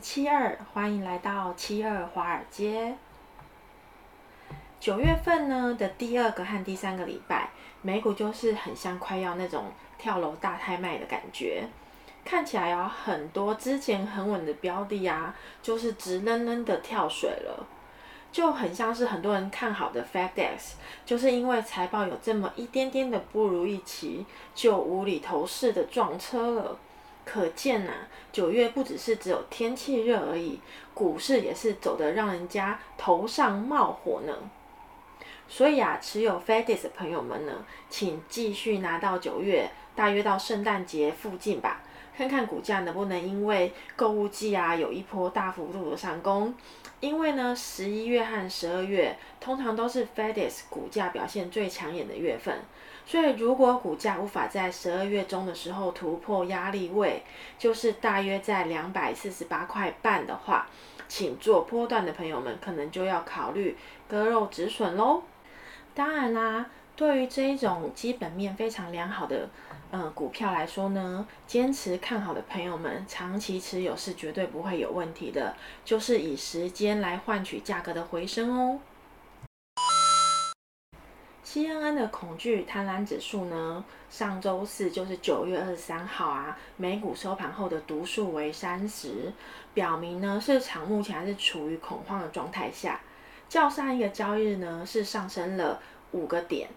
[0.00, 2.96] 七二，欢迎来到七二华尔街。
[4.80, 7.50] 九月份呢的第二个和第三个礼拜，
[7.82, 11.68] 美股就是很像快要那种跳楼大拍卖的感觉，
[12.24, 17.66] 看起来有很多之前很稳的标的啊，就是直愣愣的跳水了，
[18.32, 20.72] 就很像是很多人看好的 FedEx，
[21.04, 24.24] 就是因为财报有这么一点点的不如预期，
[24.54, 26.78] 就无厘头式的撞车了。
[27.24, 27.92] 可见呐、
[28.32, 30.58] 九月不只是只有天气热而已，
[30.94, 34.34] 股市也是走得让人家头上冒火呢。
[35.48, 41.82] 所以啊，持有 FedEx 的朋友们呢，请继续拿到九月，大约到圣诞节附近吧，
[42.16, 46.54] 看看股价能不能因为购物季啊有一波大幅度的上攻。
[47.00, 52.60] 因为呢，十一月和十二月通常都是 FedEx 股价表现最抢眼的月份。
[53.10, 57.24] 所以，如果股价无法在十二月中的时候突破压力位，
[57.58, 60.68] 就是大约在两百四十八块半的话，
[61.08, 65.24] 请做波段的朋友们可能就要考虑割肉止损喽。
[65.92, 69.48] 当然啦，对于这一种基本面非常良好的
[69.90, 78.78] 嗯股票来说呢，坚持看好的朋友们长期持有是绝对不会有问题的，就是以时间来换取价格的回升哦。
[81.52, 89.32] CNN 的恐惧贪婪指数呢，上周四就是九月二十三号啊，美股收盘后的读数为三十，
[89.74, 93.00] 表明呢市场目前还是处于恐慌的状态下。
[93.48, 95.80] 较上一个交易日呢是上升了
[96.12, 96.68] 五个点，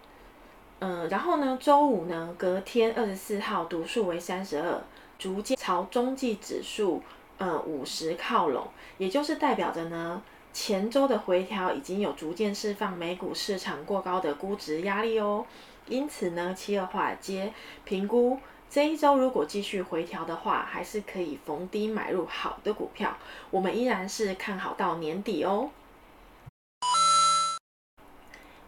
[0.80, 4.82] 嗯，然后呢周五呢隔天二十四号读数为三十二，
[5.16, 7.00] 逐渐朝中继指数
[7.38, 8.66] 呃五十靠拢，
[8.98, 10.20] 也就是代表着呢。
[10.54, 15.44] 前周的回调已经有逐渐释放美股市场过高的估值压力哦，
[15.88, 17.52] 因此呢，七二华尔街
[17.84, 18.38] 评估
[18.70, 23.18] 这一周如果继续回调的话，还是可以逢低买入好的股票。
[23.50, 25.70] 我们依然是看好到年底哦。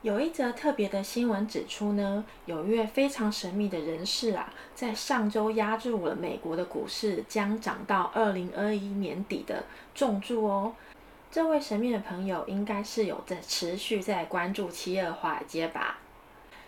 [0.02, 9.64] 有一则特别的新闻指出呢，有一位非常神秘的人士啊，在上周押注了美国的股市将涨到二零二一年底的
[9.94, 10.74] 重注哦。
[11.30, 15.98] 这位神秘的朋友应该是有在持续在关注七二华尔街吧？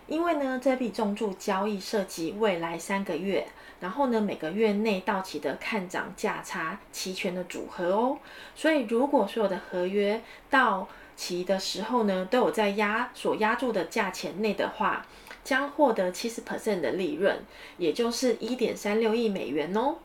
[0.07, 3.47] 因为呢，这笔重注交易涉及未来三个月，
[3.79, 8.17] 然后呢，每个月内到期的看涨价差期权的组合哦。
[8.55, 15.05] 所以，如果所有的合约到期的时候呢，都有在压所压住的价钱内的话，
[15.43, 17.39] 将获得七十 percent 的利润，
[17.77, 19.95] 也就是一点三六亿美元哦。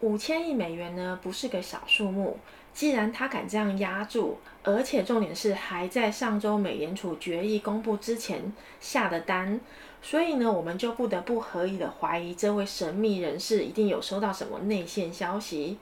[0.00, 2.38] 五千亿美元呢，不是个小数目。
[2.74, 9.60] 既然他敢这样压住，而且重点是还在上周美联储决议公布之前下的单，
[10.02, 15.78] 所以呢，我们就不得不合理的怀疑这位神秘人士一定有收到什么内线消息。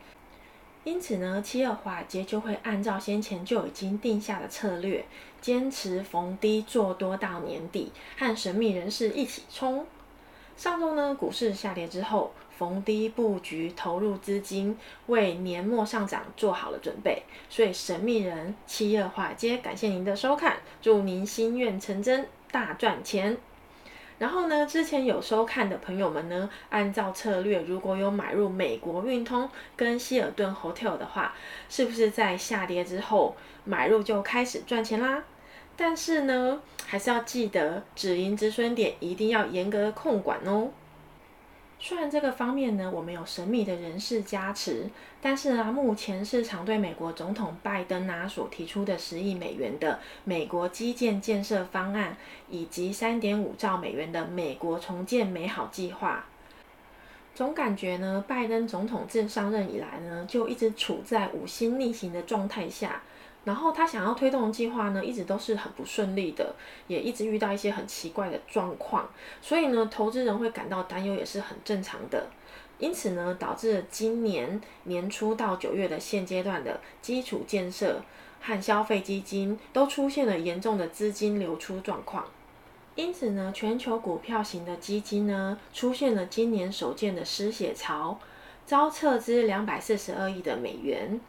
[0.85, 5.05] 因此呢，七二华尔街就会按照先前就已经定下的策略，
[5.41, 9.87] 坚持逢低做多到年底，和神秘人士一起冲。
[10.57, 12.33] 上周呢，股市下跌之后。
[12.59, 17.21] 逢低布局，投入资金，为年末上涨做好了准备。
[17.49, 23.37] 所以神秘人七二华尔街，感谢您的收看，祝您心愿成真，大赚钱。
[24.19, 31.35] 然后呢，之前有收看的朋友们呢，按照策略，如果有买入美国运通跟希尔顿 Hotel 的话，
[31.69, 33.35] 是不是在下跌之后
[33.65, 35.25] 买入就开始赚钱啦？
[35.77, 40.71] 但是呢，还是要记得止盈止损点一定要严格控管哦。
[41.81, 44.89] 虽然这个方面呢，我们有神秘的人士加持，
[45.21, 52.17] 但是啊，目前市场对美国总统拜登啊所提出的十亿美元的美国基建建设方案，
[52.49, 56.25] 以及三点五兆美元的美国重建美好计划，
[57.35, 63.03] 总感觉呢，拜登总统自上任以来呢，就一直处在五星逆行的状态下。
[63.45, 66.55] 然后他想要推动的计划呢，一直都是很不顺利的，
[66.87, 69.09] 也一直遇到一些很奇怪的状况，
[69.41, 72.27] 所以呢，投资人会感到担忧也是很正常的。
[72.79, 78.03] 因此呢，导致今年年初到九月的现阶段的基础建设
[78.41, 82.25] 和消费基金都出现了严重的资金流出状况。
[82.95, 88.19] 因此呢，全球股票型的基金呢，出现了今年首见的失血潮，
[88.67, 91.21] 遭撤资两百四十二亿的美元。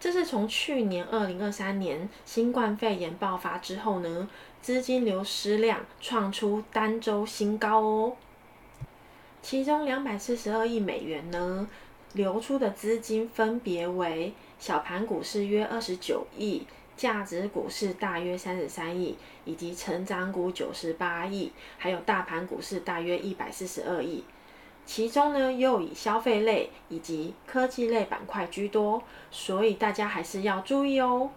[0.00, 4.28] 这是从去年二零二三年新冠肺炎爆发之后呢，
[4.62, 8.16] 资金流失量创出单周新高哦。
[9.42, 11.68] 其中两百四十二亿美元呢，
[12.12, 16.62] 流出的资金分别为小盘股市约二十九亿，
[16.96, 24.22] 价值股市大约三十三亿，以及成长股九十八亿，还有大盘股市大约一百四十二亿。
[24.88, 31.30] 其中呢又以消费类以及科技类板块居多，所以大家还是要注意哦。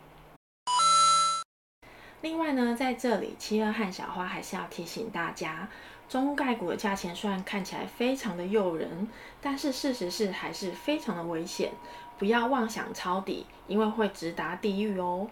[2.22, 5.68] 另外呢，在这里七二和小花还是要提醒大家，
[6.08, 9.10] 中概股的价钱虽然看起来非常的诱人，
[9.42, 11.74] 但是事实是还是非常的危险，
[12.18, 15.28] 不要妄想抄底，因为会直达地狱哦。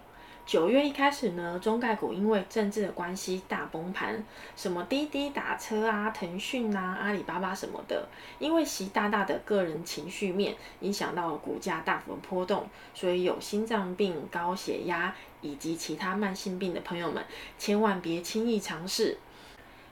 [0.50, 4.26] 九月一开始呢，中概股因为政治的关系大崩盘，
[4.56, 8.08] 什么滴滴打车啊、腾讯啊、阿里巴巴什么的，
[8.40, 17.24] 因为习大大的个人情绪面影响到股价大幅波动，所以有心脏病、高血压以及其他慢性病的朋友们，
[17.60, 19.20] 千万别轻易尝试。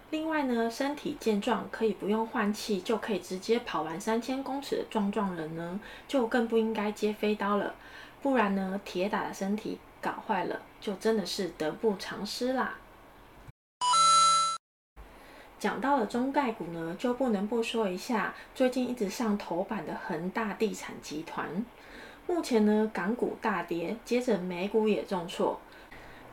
[0.09, 7.75] 另外呢，身体健壮可以不用换气就可以直接跑完三千公尺的壮壮人呢，就更不应该接飞刀了，
[8.23, 9.77] 不然呢，铁打的身体。
[10.01, 12.75] 搞坏了，就真的是得不偿失啦。
[15.59, 21.65] 讲到了中概股呢，就不能不说一下最近一直上头版的恒大地产集团。
[22.27, 25.59] 目前呢，港股大跌，接着美股也重挫。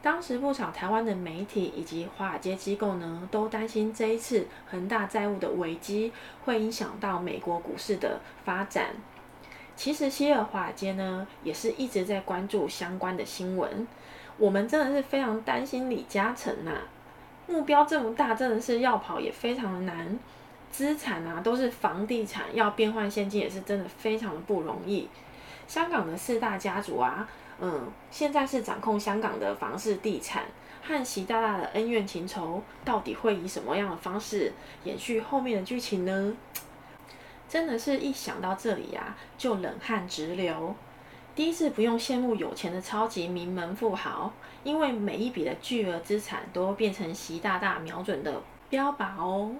[0.03, 6.13] 当时不少台湾的媒体以及华尔街机构呢，都担心这一次恒大债务的危机
[6.45, 8.95] 会影响到美国股市的发展。
[9.77, 13.87] 其实希尔华街呢，也是一直在关注相关的新闻。
[14.37, 16.73] 我们真的是非常担心李嘉诚呐，
[17.47, 20.19] 目标这么大，真的是要跑也非常的难。
[20.71, 25.09] 资产啊，都是房地产，要变换现金也是真的非常的不容易。
[25.69, 27.29] 香港的四大家族啊，
[27.61, 30.43] 嗯，现在是掌控香港的房市地产，
[30.83, 36.37] 和习大大的恩怨情仇，到底会以什么样的方式延续后面的剧情呢？
[37.55, 40.75] 真的是一想到这里呀、啊，就冷汗直流。
[41.37, 44.33] 第一次不用羡慕有钱的超级名门富豪，
[44.65, 49.53] 因为每一笔的巨额资产都变成习大大瞄准的标靶哦。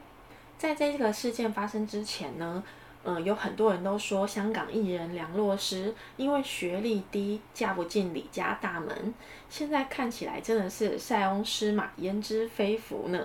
[0.59, 2.65] 在这个事件发生之前呢，
[3.05, 9.15] 嗯，有很多人都说香港艺人梁洛施因为学历低嫁不进李家大门，
[9.49, 13.25] 现在看起来真的是塞翁失马焉知非福呢。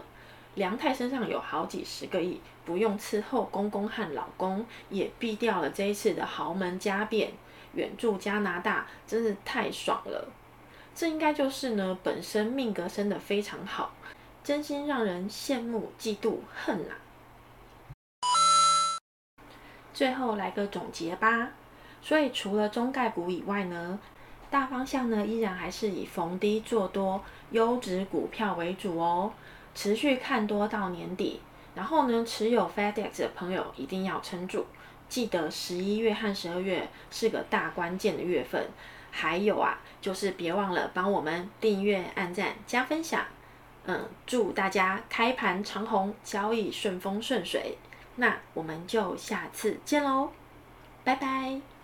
[0.59, 7.31] 梁太身上有好几十个亿，不用伺候公公和老公，也避掉了这一次的豪门家变，
[7.75, 10.27] 远住加拿大，真是太爽了。
[10.94, 13.94] 这应该就是呢，本身命格生得非常好，
[14.44, 17.00] 真心让人羡慕、嫉妒、恨啊！
[19.94, 21.51] 最后来个总结吧。
[22.01, 23.97] 所以除了中概股以外呢，
[24.50, 29.31] 大方向呢依然还是以逢低做多优质股票为主哦。
[29.80, 31.40] 持续看多到年底，
[31.74, 34.66] 然后呢，持有 FedEx 的朋友一定要撑住，
[35.08, 38.68] 记得十一月和十二月是个大关键的月份。
[39.10, 43.26] 还有啊，就是别忘了帮我们订阅、按赞、加分享。
[43.86, 47.78] 嗯，祝大家开盘长红，交易顺风顺水。
[48.18, 50.30] 那我们就下次见喽，
[51.06, 51.79] 拜拜。